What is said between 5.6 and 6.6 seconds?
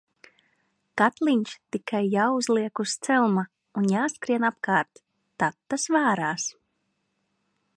tas vārās.